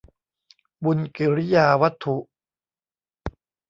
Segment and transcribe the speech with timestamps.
[0.83, 2.15] บุญกิริยาวัตถุ